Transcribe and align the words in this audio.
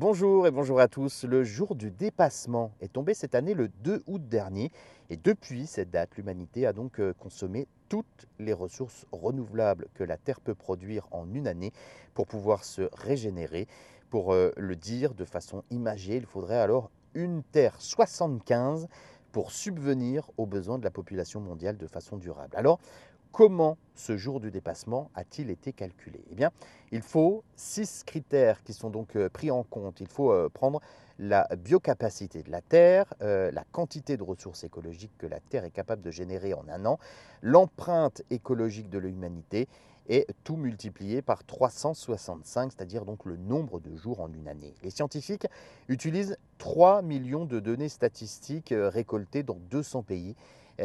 Bonjour 0.00 0.46
et 0.46 0.52
bonjour 0.52 0.78
à 0.78 0.86
tous. 0.86 1.24
Le 1.24 1.42
jour 1.42 1.74
du 1.74 1.90
dépassement 1.90 2.70
est 2.80 2.92
tombé 2.92 3.14
cette 3.14 3.34
année 3.34 3.52
le 3.52 3.66
2 3.66 4.04
août 4.06 4.28
dernier 4.28 4.70
et 5.10 5.16
depuis 5.16 5.66
cette 5.66 5.90
date, 5.90 6.16
l'humanité 6.16 6.66
a 6.68 6.72
donc 6.72 7.00
euh, 7.00 7.12
consommé 7.14 7.66
toutes 7.88 8.26
les 8.38 8.52
ressources 8.52 9.06
renouvelables 9.10 9.88
que 9.94 10.04
la 10.04 10.16
Terre 10.16 10.40
peut 10.40 10.54
produire 10.54 11.08
en 11.10 11.28
une 11.34 11.48
année 11.48 11.72
pour 12.14 12.28
pouvoir 12.28 12.62
se 12.62 12.88
régénérer. 12.92 13.66
Pour 14.08 14.32
euh, 14.32 14.52
le 14.56 14.76
dire 14.76 15.14
de 15.14 15.24
façon 15.24 15.64
imagée, 15.72 16.14
il 16.14 16.26
faudrait 16.26 16.60
alors 16.60 16.92
une 17.14 17.42
Terre 17.42 17.74
75 17.80 18.86
pour 19.32 19.50
subvenir 19.50 20.30
aux 20.36 20.46
besoins 20.46 20.78
de 20.78 20.84
la 20.84 20.92
population 20.92 21.40
mondiale 21.40 21.76
de 21.76 21.88
façon 21.88 22.18
durable. 22.18 22.54
Alors, 22.56 22.78
Comment 23.32 23.76
ce 23.94 24.16
jour 24.16 24.40
du 24.40 24.50
dépassement 24.50 25.10
a-t-il 25.14 25.50
été 25.50 25.72
calculé? 25.72 26.20
Eh 26.32 26.44
il 26.90 27.02
faut 27.02 27.44
six 27.56 28.02
critères 28.04 28.62
qui 28.62 28.72
sont 28.72 28.90
donc 28.90 29.16
euh, 29.16 29.28
pris 29.28 29.50
en 29.50 29.62
compte. 29.62 30.00
Il 30.00 30.08
faut 30.08 30.32
euh, 30.32 30.48
prendre 30.48 30.80
la 31.18 31.46
biocapacité 31.56 32.42
de 32.42 32.50
la 32.50 32.62
Terre, 32.62 33.12
euh, 33.22 33.50
la 33.50 33.64
quantité 33.70 34.16
de 34.16 34.22
ressources 34.22 34.64
écologiques 34.64 35.16
que 35.18 35.26
la 35.26 35.40
Terre 35.40 35.64
est 35.64 35.70
capable 35.70 36.02
de 36.02 36.10
générer 36.10 36.54
en 36.54 36.64
un 36.68 36.86
an, 36.86 36.98
l'empreinte 37.42 38.22
écologique 38.30 38.88
de 38.88 38.98
l'humanité 38.98 39.68
et 40.08 40.26
tout 40.42 40.56
multiplié 40.56 41.20
par 41.20 41.44
365, 41.44 42.72
c'est-à-dire 42.72 43.04
donc 43.04 43.26
le 43.26 43.36
nombre 43.36 43.78
de 43.78 43.94
jours 43.94 44.20
en 44.20 44.32
une 44.32 44.48
année. 44.48 44.74
Les 44.82 44.90
scientifiques 44.90 45.46
utilisent 45.88 46.38
3 46.56 47.02
millions 47.02 47.44
de 47.44 47.60
données 47.60 47.90
statistiques 47.90 48.72
récoltées 48.74 49.42
dans 49.42 49.58
200 49.70 50.04
pays 50.04 50.34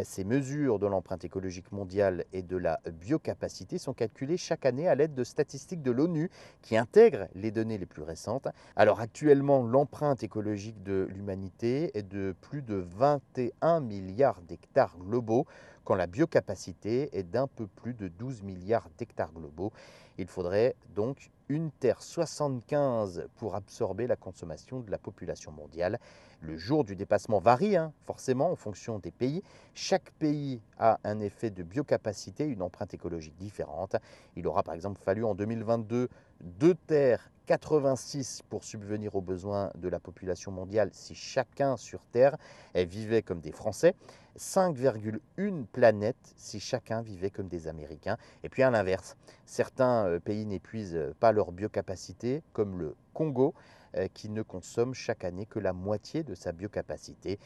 ces 0.03 0.23
mesures 0.23 0.79
de 0.79 0.87
l'empreinte 0.87 1.23
écologique 1.23 1.71
mondiale 1.71 2.25
et 2.33 2.41
de 2.41 2.57
la 2.57 2.79
biocapacité 2.91 3.77
sont 3.77 3.93
calculées 3.93 4.37
chaque 4.37 4.65
année 4.65 4.87
à 4.87 4.95
l'aide 4.95 5.13
de 5.13 5.23
statistiques 5.23 5.81
de 5.81 5.91
l'ONU 5.91 6.29
qui 6.61 6.77
intègrent 6.77 7.27
les 7.35 7.51
données 7.51 7.77
les 7.77 7.85
plus 7.85 8.01
récentes. 8.01 8.47
Alors 8.75 8.99
actuellement, 8.99 9.61
l'empreinte 9.63 10.23
écologique 10.23 10.81
de 10.83 11.07
l'humanité 11.11 11.91
est 11.97 12.07
de 12.07 12.35
plus 12.41 12.61
de 12.61 12.75
21 12.75 13.81
milliards 13.81 14.41
d'hectares 14.41 14.97
globaux 14.97 15.45
quand 15.83 15.95
la 15.95 16.07
biocapacité 16.07 17.09
est 17.17 17.23
d'un 17.23 17.47
peu 17.47 17.67
plus 17.67 17.93
de 17.93 18.07
12 18.07 18.43
milliards 18.43 18.89
d'hectares 18.97 19.31
globaux. 19.31 19.71
Il 20.17 20.27
faudrait 20.27 20.75
donc 20.95 21.31
une 21.49 21.71
Terre 21.71 22.01
75 22.01 23.27
pour 23.35 23.55
absorber 23.55 24.07
la 24.07 24.15
consommation 24.15 24.79
de 24.79 24.91
la 24.91 24.97
population 24.97 25.51
mondiale. 25.51 25.99
Le 26.41 26.57
jour 26.57 26.83
du 26.83 26.95
dépassement 26.95 27.39
varie 27.39 27.75
hein, 27.75 27.93
forcément 28.05 28.51
en 28.51 28.55
fonction 28.55 28.99
des 28.99 29.11
pays. 29.11 29.43
Chaque 29.73 30.11
pays 30.11 30.61
a 30.77 30.99
un 31.03 31.19
effet 31.19 31.49
de 31.49 31.63
biocapacité, 31.63 32.45
une 32.45 32.61
empreinte 32.61 32.93
écologique 32.93 33.35
différente. 33.37 33.95
Il 34.35 34.47
aura 34.47 34.63
par 34.63 34.73
exemple 34.73 35.01
fallu 35.01 35.23
en 35.23 35.35
2022 35.35 36.09
deux 36.41 36.75
terres 36.75 37.29
86 37.53 38.41
pour 38.49 38.63
subvenir 38.63 39.15
aux 39.15 39.21
besoins 39.21 39.69
de 39.75 39.87
la 39.87 39.99
population 39.99 40.51
mondiale 40.51 40.89
si 40.91 41.13
chacun 41.13 41.77
sur 41.77 42.03
Terre 42.11 42.35
vivait 42.73 43.21
comme 43.21 43.41
des 43.41 43.51
Français, 43.51 43.93
5,1 44.39 45.67
planètes 45.67 46.33
si 46.35 46.59
chacun 46.59 47.03
vivait 47.03 47.29
comme 47.29 47.47
des 47.47 47.67
Américains. 47.67 48.17
Et 48.43 48.49
puis 48.49 48.63
à 48.63 48.71
l'inverse, 48.71 49.17
certains 49.45 50.07
euh, 50.07 50.19
pays 50.19 50.47
n'épuisent 50.47 50.99
pas 51.19 51.31
leur 51.31 51.51
biocapacité, 51.51 52.41
comme 52.53 52.79
le 52.79 52.95
Congo, 53.13 53.53
euh, 53.97 54.07
qui 54.11 54.29
ne 54.29 54.41
consomme 54.41 54.95
chaque 54.95 55.23
année 55.23 55.45
que 55.45 55.59
la 55.59 55.73
moitié 55.73 56.23
de 56.23 56.33
sa 56.33 56.53
biocapacité. 56.53 57.37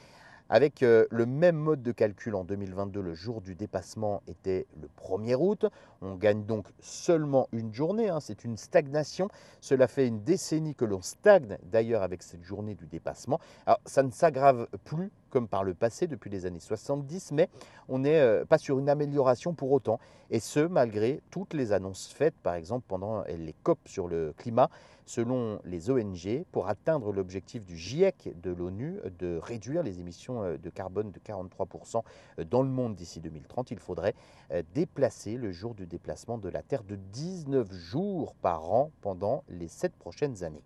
Avec 0.49 0.81
euh, 0.81 1.05
le 1.11 1.25
même 1.25 1.57
mode 1.57 1.81
de 1.81 1.91
calcul 1.91 2.33
en 2.35 2.45
2022, 2.45 3.01
le 3.01 3.13
jour 3.13 3.41
du 3.41 3.55
dépassement 3.55 4.21
était 4.27 4.65
le 4.81 4.87
1er 5.03 5.35
août. 5.35 5.65
On 6.01 6.15
gagne 6.15 6.45
donc 6.45 6.67
seulement 6.79 7.49
une 7.51 7.73
journée, 7.73 8.09
hein. 8.09 8.19
c'est 8.21 8.45
une 8.45 8.55
stagnation. 8.55 9.27
Cela 9.59 9.87
fait 9.87 10.07
une 10.07 10.23
décennie 10.23 10.73
que 10.73 10.85
l'on 10.85 11.01
stagne 11.01 11.57
d'ailleurs 11.63 12.01
avec 12.01 12.23
cette 12.23 12.43
journée 12.43 12.75
du 12.75 12.85
dépassement. 12.85 13.39
Alors 13.65 13.81
ça 13.85 14.03
ne 14.03 14.11
s'aggrave 14.11 14.67
plus 14.85 15.11
comme 15.29 15.47
par 15.47 15.63
le 15.63 15.73
passé 15.73 16.07
depuis 16.07 16.29
les 16.29 16.45
années 16.45 16.59
70, 16.59 17.31
mais 17.31 17.49
on 17.87 17.99
n'est 17.99 18.19
euh, 18.19 18.45
pas 18.45 18.57
sur 18.57 18.79
une 18.79 18.89
amélioration 18.89 19.53
pour 19.53 19.71
autant. 19.71 19.99
Et 20.29 20.39
ce, 20.39 20.59
malgré 20.59 21.21
toutes 21.31 21.53
les 21.53 21.71
annonces 21.71 22.07
faites, 22.07 22.35
par 22.35 22.55
exemple 22.55 22.85
pendant 22.87 23.23
les 23.23 23.53
COP 23.63 23.79
sur 23.85 24.07
le 24.07 24.33
climat, 24.37 24.69
selon 25.05 25.59
les 25.63 25.89
ONG, 25.89 26.43
pour 26.51 26.67
atteindre 26.67 27.13
l'objectif 27.13 27.63
du 27.63 27.77
GIEC 27.77 28.33
de 28.41 28.51
l'ONU 28.51 28.99
de 29.19 29.39
réduire 29.41 29.83
les 29.83 29.99
émissions 29.99 30.43
euh, 30.43 30.57
de 30.57 30.69
carbone 30.69 31.11
de 31.11 31.19
43% 31.19 32.03
euh, 32.39 32.43
dans 32.43 32.61
le 32.61 32.69
monde 32.69 32.95
d'ici 32.95 33.21
2030, 33.21 33.71
il 33.71 33.79
faudrait 33.79 34.15
déplacer 34.73 35.35
le 35.35 35.51
jour 35.51 35.75
du 35.75 35.85
déplacement 35.85 36.37
de 36.37 36.47
la 36.47 36.61
Terre 36.61 36.83
de 36.83 36.95
19 36.95 37.71
jours 37.73 38.33
par 38.35 38.71
an 38.71 38.91
pendant 39.01 39.43
les 39.49 39.67
7 39.67 39.93
prochaines 39.93 40.43
années. 40.43 40.63